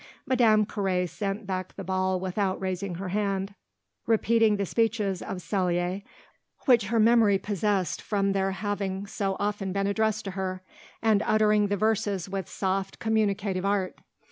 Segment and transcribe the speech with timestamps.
[0.25, 3.53] Madame Carré sent back the ball without raising her hand,
[4.07, 6.01] repeating the speeches of Célie,
[6.65, 10.63] which her memory possessed from their having so often been addressed to her,
[11.03, 13.99] and uttering the verses with soft, communicative art.